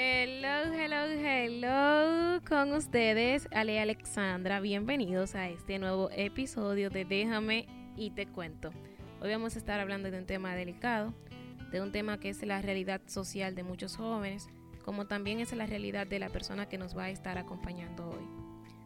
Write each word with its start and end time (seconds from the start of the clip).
Hello, 0.00 0.72
hello, 0.72 1.06
hello 1.10 2.40
con 2.48 2.72
ustedes, 2.72 3.48
Ale 3.50 3.80
Alexandra. 3.80 4.60
Bienvenidos 4.60 5.34
a 5.34 5.48
este 5.48 5.80
nuevo 5.80 6.08
episodio 6.12 6.88
de 6.88 7.04
Déjame 7.04 7.66
y 7.96 8.10
te 8.10 8.28
cuento. 8.28 8.70
Hoy 9.20 9.30
vamos 9.30 9.56
a 9.56 9.58
estar 9.58 9.80
hablando 9.80 10.08
de 10.12 10.20
un 10.20 10.24
tema 10.24 10.54
delicado, 10.54 11.12
de 11.72 11.82
un 11.82 11.90
tema 11.90 12.20
que 12.20 12.28
es 12.28 12.40
la 12.46 12.62
realidad 12.62 13.00
social 13.06 13.56
de 13.56 13.64
muchos 13.64 13.96
jóvenes, 13.96 14.48
como 14.84 15.08
también 15.08 15.40
es 15.40 15.52
la 15.52 15.66
realidad 15.66 16.06
de 16.06 16.20
la 16.20 16.28
persona 16.28 16.68
que 16.68 16.78
nos 16.78 16.96
va 16.96 17.06
a 17.06 17.10
estar 17.10 17.36
acompañando 17.36 18.08
hoy. 18.08 18.24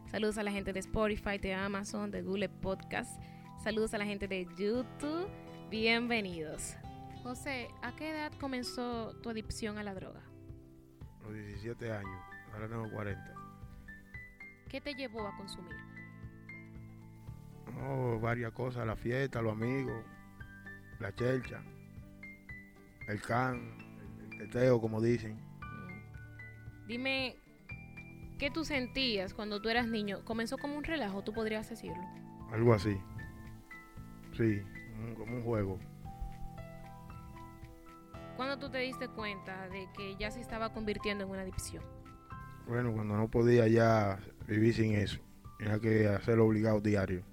Saludos 0.09 0.39
a 0.39 0.43
la 0.43 0.51
gente 0.51 0.73
de 0.73 0.79
Spotify, 0.79 1.37
de 1.37 1.53
Amazon, 1.53 2.09
de 2.09 2.23
Google 2.23 2.49
Podcast. 2.49 3.21
Saludos 3.63 3.93
a 3.93 3.99
la 3.99 4.05
gente 4.05 4.27
de 4.27 4.47
YouTube. 4.57 5.27
Bienvenidos. 5.69 6.75
José, 7.21 7.67
¿a 7.83 7.95
qué 7.95 8.09
edad 8.09 8.31
comenzó 8.39 9.13
tu 9.21 9.29
adicción 9.29 9.77
a 9.77 9.83
la 9.83 9.93
droga? 9.93 10.32
Los 11.23 11.33
17 11.33 11.91
años, 11.91 12.21
ahora 12.53 12.67
tengo 12.67 12.89
40. 12.91 13.33
¿Qué 14.69 14.81
te 14.81 14.93
llevó 14.93 15.27
a 15.27 15.35
consumir? 15.37 15.75
No, 17.75 18.19
varias 18.19 18.51
cosas, 18.51 18.85
la 18.85 18.95
fiesta, 18.95 19.41
los 19.41 19.53
amigos, 19.53 20.03
la 20.99 21.13
chelcha, 21.15 21.63
el 23.07 23.21
can, 23.21 23.77
el 24.31 24.37
teteo, 24.37 24.79
como 24.79 25.01
dicen. 25.01 25.35
Mm. 25.35 26.87
Dime, 26.87 27.35
¿qué 28.37 28.51
tú 28.51 28.65
sentías 28.65 29.33
cuando 29.33 29.61
tú 29.61 29.69
eras 29.69 29.87
niño? 29.87 30.23
¿Comenzó 30.25 30.57
como 30.57 30.77
un 30.77 30.83
relajo, 30.83 31.23
tú 31.23 31.33
podrías 31.33 31.69
decirlo? 31.69 32.03
Algo 32.51 32.73
así. 32.73 32.97
Sí, 34.37 34.61
como 35.15 35.37
un 35.37 35.43
juego. 35.43 35.79
¿Cuándo 38.35 38.57
tú 38.57 38.69
te 38.69 38.79
diste 38.79 39.07
cuenta 39.09 39.67
de 39.69 39.87
que 39.95 40.15
ya 40.15 40.31
se 40.31 40.41
estaba 40.41 40.73
convirtiendo 40.73 41.23
en 41.23 41.29
una 41.29 41.41
adicción? 41.41 41.83
Bueno, 42.67 42.91
cuando 42.93 43.15
no 43.15 43.29
podía 43.29 43.67
ya 43.67 44.19
vivir 44.47 44.73
sin 44.73 44.95
eso. 44.95 45.19
Tenía 45.59 45.79
que 45.79 46.07
hacerlo 46.07 46.45
obligado 46.45 46.81
diario. 46.81 47.23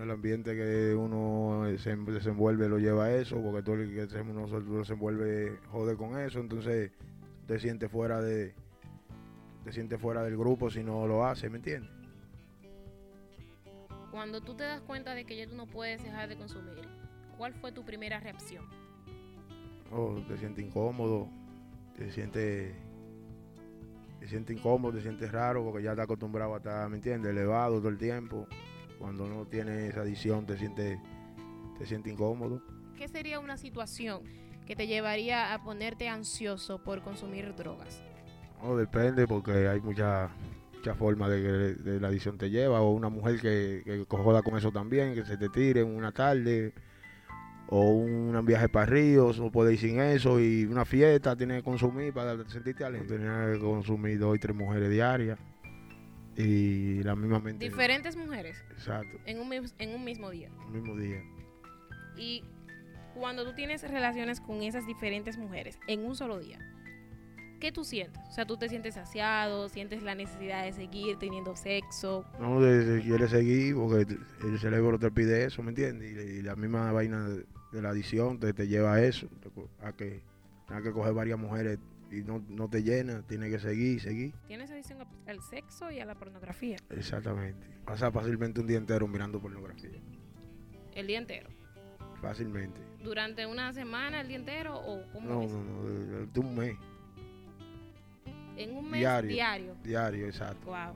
El 0.00 0.10
ambiente 0.10 0.54
que 0.54 0.94
uno 0.94 1.64
se 1.76 1.96
desenvuelve 1.96 2.68
lo 2.68 2.78
lleva 2.78 3.06
a 3.06 3.14
eso, 3.14 3.40
porque 3.42 3.62
todo 3.62 3.76
el 3.76 3.94
que 3.94 4.24
nosotros 4.24 4.86
se 4.86 4.94
envuelve 4.94 5.58
jode 5.70 5.96
con 5.96 6.18
eso, 6.18 6.40
entonces 6.40 6.90
te 7.46 7.58
sientes 7.58 7.90
fuera 7.90 8.20
de 8.20 8.54
te 9.64 9.72
sientes 9.72 10.00
fuera 10.00 10.22
del 10.22 10.38
grupo 10.38 10.70
si 10.70 10.82
no 10.82 11.06
lo 11.06 11.26
hace, 11.26 11.50
¿me 11.50 11.58
entiendes? 11.58 11.90
Cuando 14.10 14.40
tú 14.40 14.54
te 14.54 14.64
das 14.64 14.80
cuenta 14.80 15.14
de 15.14 15.26
que 15.26 15.36
ya 15.36 15.46
tú 15.46 15.54
no 15.54 15.66
puedes 15.66 16.02
dejar 16.02 16.28
de 16.28 16.36
consumir, 16.36 16.88
¿cuál 17.36 17.52
fue 17.54 17.70
tu 17.70 17.84
primera 17.84 18.20
reacción? 18.20 18.79
Oh, 19.90 20.14
te 20.28 20.36
sientes 20.38 20.64
incómodo, 20.64 21.28
te 21.96 22.10
sientes 22.10 22.74
te 24.20 24.28
sientes 24.28 24.56
incómodo, 24.56 24.94
te 24.94 25.02
sientes 25.02 25.32
raro 25.32 25.64
porque 25.64 25.82
ya 25.82 25.90
estás 25.90 26.04
acostumbrado 26.04 26.54
a 26.54 26.58
estar, 26.58 26.88
¿me 26.88 26.96
entiendes? 26.96 27.32
Elevado 27.32 27.78
todo 27.78 27.88
el 27.88 27.98
tiempo. 27.98 28.46
Cuando 28.98 29.26
no 29.26 29.46
tienes 29.46 29.90
esa 29.90 30.02
adicción 30.02 30.46
te 30.46 30.56
sientes 30.56 30.98
te 31.78 31.86
sientes 31.86 32.12
incómodo. 32.12 32.62
¿Qué 32.96 33.08
sería 33.08 33.40
una 33.40 33.56
situación 33.56 34.22
que 34.66 34.76
te 34.76 34.86
llevaría 34.86 35.54
a 35.54 35.64
ponerte 35.64 36.08
ansioso 36.08 36.82
por 36.84 37.02
consumir 37.02 37.54
drogas? 37.56 38.02
Oh, 38.62 38.76
depende 38.76 39.26
porque 39.26 39.66
hay 39.66 39.80
muchas 39.80 40.30
mucha 40.80 40.94
formas 40.94 41.30
de 41.30 41.76
que 41.82 42.00
la 42.00 42.08
adicción 42.08 42.38
te 42.38 42.48
lleva 42.48 42.80
o 42.80 42.92
una 42.92 43.08
mujer 43.08 43.38
que, 43.40 43.82
que 43.84 44.06
con 44.06 44.56
eso 44.56 44.72
también, 44.72 45.14
que 45.14 45.24
se 45.24 45.36
te 45.36 45.48
tire 45.48 45.80
en 45.80 45.94
una 45.94 46.10
tarde 46.12 46.72
o 47.72 47.88
un 47.88 48.44
viaje 48.44 48.68
para 48.68 48.86
Ríos, 48.86 49.38
no 49.38 49.52
puede 49.52 49.74
ir 49.74 49.78
sin 49.78 50.00
eso, 50.00 50.40
y 50.40 50.64
una 50.64 50.84
fiesta 50.84 51.36
tiene 51.36 51.58
que 51.58 51.62
consumir 51.62 52.12
para 52.12 52.36
sentirte 52.48 52.84
alegre. 52.84 53.06
Tenía 53.06 53.52
que 53.52 53.60
consumir 53.60 54.18
dos 54.18 54.36
y 54.36 54.40
tres 54.40 54.56
mujeres 54.56 54.90
diarias. 54.90 55.38
Y 56.36 57.02
la 57.04 57.14
misma 57.14 57.38
mente. 57.38 57.64
Diferentes 57.64 58.16
mujeres. 58.16 58.56
Exacto. 58.72 59.18
En 59.24 59.38
un, 59.38 59.52
en 59.52 59.94
un 59.94 60.04
mismo 60.04 60.30
día. 60.30 60.50
Un 60.66 60.72
mismo 60.72 60.96
día. 60.96 61.22
Y 62.16 62.42
cuando 63.14 63.44
tú 63.44 63.54
tienes 63.54 63.88
relaciones 63.88 64.40
con 64.40 64.62
esas 64.62 64.86
diferentes 64.86 65.38
mujeres 65.38 65.78
en 65.86 66.04
un 66.04 66.16
solo 66.16 66.40
día, 66.40 66.58
¿qué 67.60 67.70
tú 67.70 67.84
sientes? 67.84 68.20
O 68.28 68.32
sea, 68.32 68.46
tú 68.46 68.56
te 68.56 68.68
sientes 68.68 68.94
saciado, 68.94 69.68
sientes 69.68 70.02
la 70.02 70.16
necesidad 70.16 70.64
de 70.64 70.72
seguir 70.72 71.18
teniendo 71.18 71.54
sexo. 71.54 72.24
No, 72.40 72.60
de, 72.60 72.84
de 72.84 73.02
quiere 73.02 73.28
seguir 73.28 73.76
porque 73.76 74.16
el 74.42 74.58
cerebro 74.58 74.98
te 74.98 75.10
pide 75.10 75.44
eso, 75.44 75.62
¿me 75.62 75.68
entiendes? 75.68 76.10
Y, 76.10 76.42
la 76.42 76.56
misma 76.56 76.90
vaina 76.90 77.28
de 77.28 77.44
la 77.72 77.90
adicción 77.90 78.38
te, 78.40 78.52
te 78.52 78.66
lleva 78.66 78.94
a 78.94 79.02
eso, 79.02 79.28
a 79.80 79.92
que 79.92 80.22
tengas 80.66 80.82
que 80.82 80.92
coger 80.92 81.12
varias 81.12 81.38
mujeres 81.38 81.78
y 82.10 82.22
no, 82.22 82.44
no 82.48 82.68
te 82.68 82.82
llena, 82.82 83.22
tienes 83.22 83.52
que 83.52 83.60
seguir, 83.60 84.00
seguir. 84.00 84.34
Tienes 84.46 84.70
adicción 84.70 84.98
al 85.26 85.40
sexo 85.42 85.90
y 85.90 86.00
a 86.00 86.04
la 86.04 86.16
pornografía. 86.16 86.76
Exactamente. 86.90 87.66
Pasa 87.84 88.10
fácilmente 88.10 88.60
un 88.60 88.66
día 88.66 88.78
entero 88.78 89.06
mirando 89.06 89.40
pornografía. 89.40 90.00
¿El 90.94 91.06
día 91.06 91.18
entero? 91.18 91.48
Fácilmente. 92.20 92.80
¿Durante 93.02 93.46
una 93.46 93.72
semana, 93.72 94.20
el 94.20 94.28
día 94.28 94.36
entero 94.36 94.76
o 94.76 95.04
cómo 95.12 95.28
No, 95.28 95.42
no, 95.46 95.62
no, 95.62 95.82
durante 95.82 96.40
un 96.40 96.54
mes. 96.56 96.76
En 98.56 98.76
un 98.76 98.90
mes 98.90 99.00
diario. 99.00 99.30
Diario, 99.30 99.76
diario 99.82 100.26
exacto. 100.26 100.66
Wow. 100.66 100.94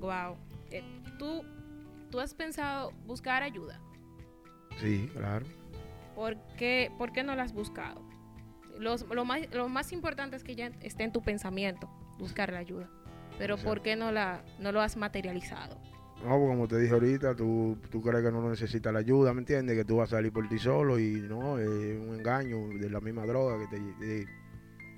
Wow. 0.00 0.36
Eh, 0.70 0.84
¿tú, 1.18 1.42
¿Tú 2.10 2.20
has 2.20 2.34
pensado 2.34 2.92
buscar 3.06 3.42
ayuda? 3.42 3.80
Sí, 4.78 5.10
claro. 5.14 5.46
¿Por 6.14 6.36
qué, 6.56 6.90
por 6.98 7.12
qué 7.12 7.22
no 7.22 7.34
la 7.34 7.44
has 7.44 7.52
buscado? 7.52 8.02
Los, 8.78 9.06
lo, 9.08 9.24
más, 9.24 9.40
lo 9.52 9.68
más 9.68 9.92
importante 9.92 10.36
es 10.36 10.44
que 10.44 10.54
ya 10.54 10.70
esté 10.80 11.04
en 11.04 11.12
tu 11.12 11.22
pensamiento, 11.22 11.90
buscar 12.18 12.52
la 12.52 12.58
ayuda. 12.58 12.88
Pero 13.38 13.56
¿por 13.56 13.82
qué 13.82 13.96
no, 13.96 14.12
la, 14.12 14.42
no 14.58 14.72
lo 14.72 14.80
has 14.80 14.96
materializado? 14.96 15.78
No, 16.22 16.36
pues 16.36 16.50
como 16.50 16.68
te 16.68 16.78
dije 16.78 16.92
ahorita, 16.92 17.34
tú, 17.34 17.78
tú 17.90 18.02
crees 18.02 18.22
que 18.22 18.30
no 18.30 18.46
necesitas 18.50 18.92
la 18.92 18.98
ayuda, 18.98 19.32
¿me 19.32 19.40
entiendes? 19.40 19.76
Que 19.76 19.84
tú 19.84 19.96
vas 19.96 20.12
a 20.12 20.16
salir 20.16 20.32
por 20.32 20.46
ti 20.48 20.58
solo 20.58 20.98
y 20.98 21.14
no, 21.22 21.58
es 21.58 21.68
un 21.68 22.14
engaño 22.14 22.68
de 22.78 22.90
la 22.90 23.00
misma 23.00 23.24
droga, 23.24 23.58
que 23.58 23.76
te, 23.76 23.82
de, 24.04 24.26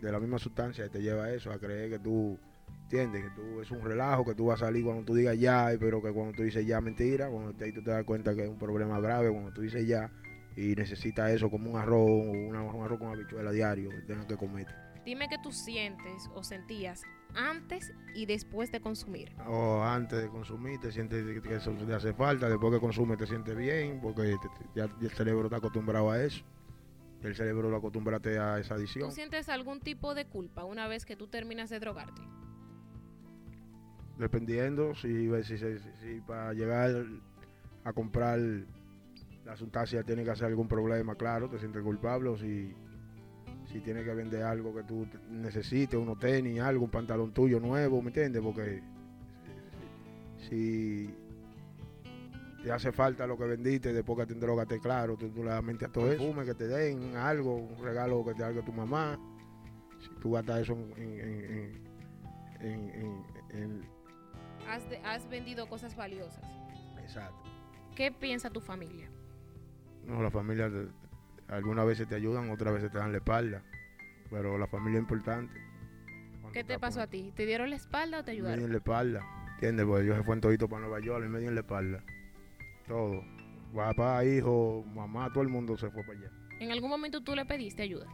de 0.01 0.13
la 0.13 0.19
misma 0.19 0.39
sustancia 0.39 0.85
que 0.85 0.91
te 0.91 1.03
lleva 1.03 1.25
a 1.25 1.33
eso, 1.33 1.53
a 1.53 1.59
creer 1.61 1.91
que 1.91 1.99
tú, 2.01 2.37
¿entiendes? 2.83 3.23
Que 3.23 3.31
tú 3.31 3.61
es 3.61 3.71
un 3.71 3.83
relajo, 3.83 4.25
que 4.25 4.35
tú 4.35 4.47
vas 4.47 4.61
a 4.61 4.67
salir 4.67 4.85
cuando 4.85 5.05
tú 5.05 5.15
digas 5.15 5.39
ya, 5.39 5.71
pero 5.79 6.03
que 6.03 6.11
cuando 6.11 6.33
tú 6.33 6.43
dices 6.43 6.67
ya, 6.67 6.81
mentira, 6.81 7.29
cuando 7.29 7.55
te, 7.55 7.71
tú 7.71 7.85
te 7.85 7.93
das 7.93 8.03
cuenta 8.05 8.35
que 8.35 8.43
es 8.43 8.49
un 8.49 8.59
problema 8.59 8.99
grave, 8.99 9.31
cuando 9.31 9.53
tú 9.53 9.61
dices 9.61 9.87
ya 9.87 10.11
y 10.57 10.75
necesitas 10.75 11.31
eso 11.31 11.51
como 11.51 11.71
un 11.71 11.79
arroz, 11.79 12.09
una, 12.09 12.63
un 12.63 12.85
arroz 12.85 12.99
con 12.99 13.09
habichuela 13.09 13.51
diario 13.51 13.91
que 13.91 14.03
tengas 14.03 14.27
que 14.27 14.37
comer. 14.37 14.67
Dime 15.05 15.29
qué 15.29 15.37
tú 15.43 15.51
sientes 15.51 16.31
o 16.35 16.45
sentías 16.45 17.03
antes 17.35 17.93
y 18.15 18.27
después 18.27 18.71
de 18.71 18.81
consumir. 18.81 19.33
O 19.47 19.83
antes 19.83 20.23
de 20.23 20.29
consumir 20.29 20.79
te 20.81 20.93
sientes 20.93 21.41
que 21.43 21.55
eso 21.55 21.73
te 21.73 21.95
hace 21.95 22.13
falta, 22.13 22.49
después 22.49 22.73
que 22.75 22.81
consumes 22.81 23.19
te 23.19 23.27
sientes 23.27 23.57
bien, 23.57 24.01
porque 24.01 24.37
ya 24.75 24.85
el 24.85 25.11
cerebro 25.11 25.47
está 25.47 25.57
acostumbrado 25.57 26.11
a 26.11 26.23
eso. 26.23 26.45
El 27.23 27.35
cerebro 27.35 27.71
lo 27.71 27.77
acostumbrate 27.77 28.39
a 28.39 28.59
esa 28.59 28.75
adicción. 28.75 29.09
¿Tú 29.09 29.15
sientes 29.15 29.49
algún 29.49 29.81
tipo 29.81 30.15
de 30.15 30.27
culpa 30.27 30.65
una 30.65 30.89
vez 30.89 31.05
que 31.05 31.17
tú 31.17 31.29
terminas 31.29 31.71
de 31.71 31.79
drogarte? 31.79 32.21
Dependiendo, 34.19 34.95
si, 34.95 35.31
si, 35.45 35.59
si, 35.59 35.79
si 35.79 36.21
para 36.27 36.53
llegar 36.53 37.07
a 37.85 37.93
comprar 37.93 38.39
la 39.45 39.57
sustancia 39.57 40.03
tiene 40.03 40.25
que 40.25 40.31
hacer 40.31 40.47
algún 40.47 40.69
problema, 40.69 41.15
claro, 41.15 41.49
te 41.49 41.59
sientes 41.59 41.83
culpable 41.83 42.29
o 42.29 42.37
si 42.37 42.75
si 43.73 43.81
tienes 43.81 44.05
que 44.05 44.15
vender 44.15 44.43
algo 44.43 44.75
que 44.75 44.83
tú 44.83 45.07
necesites, 45.31 45.99
unos 45.99 46.19
tenis, 46.19 46.61
algo, 46.61 46.85
un 46.85 46.91
pantalón 46.91 47.33
tuyo 47.33 47.59
nuevo, 47.59 48.03
¿me 48.03 48.09
entiendes? 48.09 48.43
Porque 48.43 48.83
si 50.49 51.09
te 52.63 52.71
hace 52.71 52.93
falta 52.93 53.27
lo 53.27 53.39
que 53.39 53.45
vendiste 53.45 53.93
después 53.93 54.19
que 54.19 54.35
te 54.35 54.39
drogaste, 54.39 54.79
claro, 54.79 55.17
tú, 55.17 55.31
tú 55.31 55.43
le 55.43 55.51
das 55.51 55.65
mente 55.65 55.87
a 55.87 55.89
todo 55.89 56.13
eso, 56.13 56.45
que 56.45 56.55
te 56.55 56.69
den 56.69 57.17
algo, 57.17 57.57
un 57.57 57.83
regalo 57.83 58.25
que 58.25 58.35
te 58.35 58.45
haga 58.45 58.63
tu 58.63 58.73
mamá, 58.73 59.19
si 60.01 60.11
tú 60.21 60.33
gastas 60.33 60.61
eso 60.61 60.75
en... 60.75 61.83
en, 62.61 63.25
en, 63.51 63.83
has, 64.69 64.83
has 65.05 65.29
vendido 65.29 65.69
cosas 65.69 65.97
valiosas. 65.97 66.45
Exacto. 67.01 67.43
¿Qué 67.97 68.13
piensa 68.13 68.51
tu 68.51 68.61
familia? 68.61 69.11
No, 70.07 70.23
la 70.23 70.31
familia 70.31 70.71
algunas 71.49 71.87
veces 71.87 72.09
te 72.09 72.15
ayudan, 72.15 72.51
otras 72.51 72.75
veces 72.75 72.91
te 72.91 72.99
dan 72.99 73.13
la 73.13 73.19
espalda. 73.19 73.63
Pero 74.31 74.59
la 74.59 74.67
familia 74.67 74.99
es 74.99 75.03
importante. 75.03 75.61
¿Qué 76.53 76.65
te 76.65 76.79
pasó 76.79 77.01
a 77.01 77.07
ti? 77.07 77.33
¿Te 77.35 77.47
dieron 77.47 77.71
la 77.71 77.77
espalda 77.77 78.21
o 78.21 78.25
te 78.25 78.33
ayudaron? 78.33 78.57
Me 78.57 78.59
dieron 78.59 78.73
la 78.73 78.79
espalda. 78.79 79.23
¿Entiendes? 79.55 79.87
Porque 79.87 80.05
ellos 80.05 80.17
se 80.17 80.23
fueron 80.23 80.41
todito 80.41 80.69
para 80.69 80.83
Nueva 80.83 81.01
York 81.01 81.25
y 81.25 81.29
me 81.29 81.39
dieron 81.39 81.55
la 81.55 81.61
espalda. 81.63 82.03
Todo. 82.87 83.23
Papá, 83.75 84.25
hijo, 84.25 84.85
mamá, 84.95 85.31
todo 85.33 85.43
el 85.43 85.49
mundo 85.49 85.77
se 85.79 85.91
fue 85.91 86.03
para 86.03 86.19
allá. 86.19 86.31
¿En 86.61 86.71
algún 86.73 86.91
momento 86.91 87.23
tú 87.23 87.35
le 87.35 87.47
pediste 87.47 87.83
ayuda? 87.83 88.07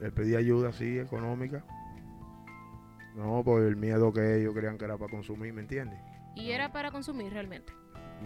Le 0.00 0.10
pedí 0.10 0.34
ayuda, 0.34 0.72
sí, 0.72 0.98
económica. 0.98 1.64
No, 3.14 3.44
por 3.44 3.62
el 3.62 3.76
miedo 3.76 4.12
que 4.12 4.40
ellos 4.40 4.52
creían 4.54 4.76
que 4.76 4.84
era 4.84 4.98
para 4.98 5.10
consumir, 5.10 5.52
¿me 5.52 5.60
entiendes? 5.60 6.00
¿Y 6.34 6.50
era 6.50 6.72
para 6.72 6.90
consumir 6.90 7.32
realmente? 7.32 7.72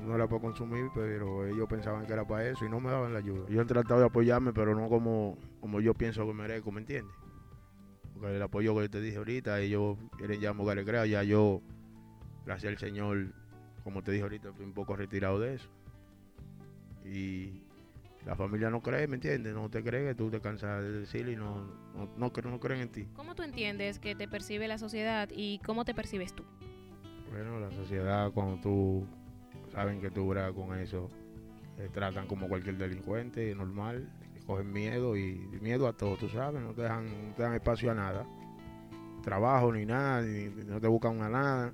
No 0.04 0.14
era 0.14 0.26
para 0.28 0.40
consumir, 0.40 0.90
pero 0.94 1.46
ellos 1.46 1.68
pensaban 1.68 2.06
que 2.06 2.12
era 2.12 2.26
para 2.26 2.48
eso 2.48 2.64
y 2.64 2.68
no 2.68 2.80
me 2.80 2.90
daban 2.90 3.12
la 3.12 3.18
ayuda. 3.18 3.48
Yo 3.48 3.60
he 3.60 3.64
tratado 3.64 4.00
de 4.00 4.06
apoyarme, 4.06 4.52
pero 4.52 4.74
no 4.74 4.88
como, 4.88 5.36
como 5.60 5.80
yo 5.80 5.94
pienso 5.94 6.26
que 6.26 6.32
merezco, 6.32 6.70
¿me 6.70 6.80
entiendes? 6.80 7.14
Porque 8.14 8.36
el 8.36 8.42
apoyo 8.42 8.76
que 8.78 8.88
te 8.88 9.00
dije 9.00 9.18
ahorita, 9.18 9.60
ellos 9.60 9.96
quieren 10.16 10.40
ya 10.40 10.52
mover 10.52 10.78
el 10.78 11.08
ya 11.08 11.22
yo, 11.22 11.62
gracias 12.44 12.72
al 12.72 12.78
Señor, 12.78 13.32
como 13.84 14.02
te 14.02 14.12
dije 14.12 14.22
ahorita, 14.22 14.50
estoy 14.50 14.66
un 14.66 14.74
poco 14.74 14.96
retirado 14.96 15.38
de 15.40 15.54
eso. 15.54 15.68
Y 17.04 17.62
la 18.26 18.34
familia 18.34 18.70
no 18.70 18.82
cree, 18.82 19.06
¿me 19.06 19.14
entiendes? 19.14 19.54
No 19.54 19.70
te 19.70 19.82
cree 19.82 20.08
que 20.08 20.14
tú 20.14 20.30
te 20.30 20.40
cansas 20.40 20.82
de 20.82 20.92
decirle 21.00 21.32
y 21.32 21.36
no, 21.36 21.64
no, 21.94 22.08
no, 22.16 22.32
no 22.50 22.60
creen 22.60 22.80
en 22.82 22.88
ti. 22.90 23.08
¿Cómo 23.14 23.34
tú 23.34 23.42
entiendes 23.42 23.98
que 23.98 24.14
te 24.14 24.28
percibe 24.28 24.68
la 24.68 24.78
sociedad 24.78 25.28
y 25.32 25.60
cómo 25.60 25.84
te 25.84 25.94
percibes 25.94 26.34
tú? 26.34 26.44
Bueno, 27.30 27.60
la 27.60 27.70
sociedad 27.70 28.30
cuando 28.32 28.60
tú 28.60 29.06
saben 29.72 30.00
que 30.00 30.10
tú 30.10 30.32
con 30.54 30.78
eso, 30.78 31.08
te 31.76 31.88
tratan 31.88 32.26
como 32.26 32.48
cualquier 32.48 32.76
delincuente, 32.76 33.54
normal, 33.54 34.08
cogen 34.46 34.72
miedo 34.72 35.16
y 35.16 35.36
miedo 35.60 35.86
a 35.86 35.92
todo, 35.92 36.16
tú 36.16 36.28
sabes, 36.28 36.62
no 36.62 36.72
te 36.72 36.82
dejan, 36.82 37.34
te 37.36 37.42
dan 37.42 37.54
espacio 37.54 37.90
a 37.90 37.94
nada, 37.94 38.26
trabajo 39.22 39.72
ni 39.72 39.84
nada, 39.84 40.22
no 40.66 40.80
te 40.80 40.88
buscan 40.88 41.20
a 41.20 41.28
nada 41.28 41.72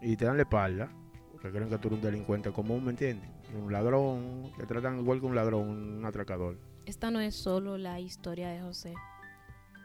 y 0.00 0.16
te 0.16 0.24
dan 0.24 0.36
la 0.36 0.44
espalda, 0.44 0.88
porque 1.32 1.50
creen 1.50 1.68
que 1.68 1.78
tú 1.78 1.88
eres 1.88 1.98
un 1.98 2.04
delincuente 2.04 2.52
común, 2.52 2.84
¿me 2.84 2.90
entiendes? 2.90 3.28
Un 3.54 3.72
ladrón, 3.72 4.52
te 4.56 4.66
tratan 4.66 5.00
igual 5.00 5.20
que 5.20 5.26
un 5.26 5.34
ladrón, 5.34 5.68
un 5.68 6.04
atracador. 6.04 6.58
Esta 6.86 7.10
no 7.10 7.18
es 7.18 7.34
solo 7.34 7.76
la 7.76 7.98
historia 7.98 8.50
de 8.50 8.60
José, 8.60 8.94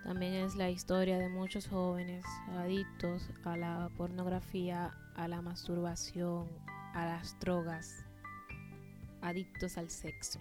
también 0.04 0.34
es 0.34 0.56
la 0.56 0.70
historia 0.70 1.18
de 1.18 1.30
muchos 1.30 1.68
jóvenes 1.68 2.24
adictos 2.58 3.30
a 3.44 3.58
la 3.58 3.90
pornografía, 3.98 4.94
a 5.16 5.28
la 5.28 5.42
masturbación, 5.42 6.48
a 6.94 7.06
las 7.06 7.40
drogas, 7.40 8.06
adictos 9.22 9.78
al 9.78 9.90
sexo. 9.90 10.40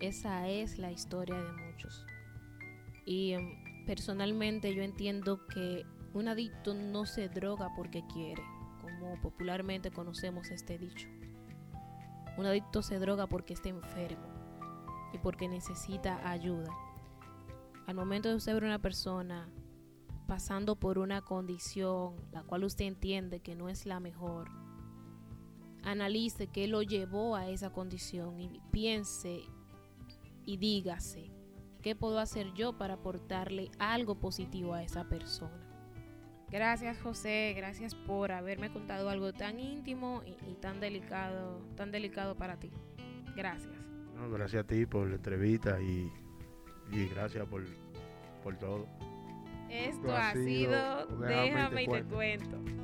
Esa 0.00 0.48
es 0.48 0.78
la 0.78 0.90
historia 0.90 1.36
de 1.36 1.52
muchos. 1.52 2.06
Y 3.04 3.32
em, 3.32 3.84
personalmente 3.86 4.74
yo 4.74 4.82
entiendo 4.82 5.46
que 5.46 5.84
un 6.14 6.28
adicto 6.28 6.74
no 6.74 7.06
se 7.06 7.28
droga 7.28 7.70
porque 7.76 8.04
quiere, 8.12 8.42
como 8.80 9.20
popularmente 9.20 9.90
conocemos 9.90 10.50
este 10.50 10.78
dicho. 10.78 11.08
Un 12.36 12.46
adicto 12.46 12.82
se 12.82 12.98
droga 12.98 13.26
porque 13.26 13.54
está 13.54 13.68
enfermo 13.68 14.26
y 15.12 15.18
porque 15.18 15.48
necesita 15.48 16.28
ayuda. 16.28 16.70
Al 17.86 17.94
momento 17.94 18.28
de 18.28 18.36
usted 18.36 18.56
una 18.56 18.78
persona 18.78 19.48
pasando 20.26 20.76
por 20.76 20.98
una 20.98 21.20
condición 21.22 22.16
la 22.32 22.42
cual 22.42 22.64
usted 22.64 22.86
entiende 22.86 23.40
que 23.40 23.54
no 23.54 23.68
es 23.68 23.86
la 23.86 24.00
mejor, 24.00 24.50
analice 25.84 26.46
qué 26.48 26.66
lo 26.66 26.82
llevó 26.82 27.36
a 27.36 27.48
esa 27.48 27.70
condición 27.70 28.40
y 28.40 28.60
piense 28.70 29.42
y 30.44 30.56
dígase, 30.56 31.30
¿qué 31.82 31.94
puedo 31.94 32.18
hacer 32.18 32.52
yo 32.54 32.78
para 32.78 32.94
aportarle 32.94 33.70
algo 33.78 34.18
positivo 34.18 34.74
a 34.74 34.82
esa 34.82 35.08
persona? 35.08 35.58
Gracias 36.50 37.00
José, 37.00 37.54
gracias 37.56 37.94
por 37.94 38.30
haberme 38.32 38.70
contado 38.70 39.08
algo 39.08 39.32
tan 39.32 39.58
íntimo 39.58 40.22
y, 40.26 40.50
y 40.50 40.54
tan 40.54 40.80
delicado, 40.80 41.62
tan 41.76 41.90
delicado 41.90 42.36
para 42.36 42.58
ti. 42.58 42.70
Gracias. 43.34 43.74
No, 44.14 44.30
gracias 44.30 44.64
a 44.64 44.66
ti 44.66 44.84
por 44.84 45.08
la 45.08 45.16
entrevista 45.16 45.80
y, 45.80 46.12
y 46.90 47.06
gracias 47.08 47.46
por, 47.48 47.64
por 48.42 48.58
todo. 48.58 48.86
Esto 49.70 50.08
Esto 50.08 50.16
ha 50.16 50.32
sido 50.34 51.06
sido 51.06 51.06
Déjame 51.18 51.24
y 51.24 51.26
te 51.26 51.26
Déjame 51.26 51.82
y 51.82 51.86
te 51.86 52.04
cuento. 52.04 52.14
cuento. 52.14 52.81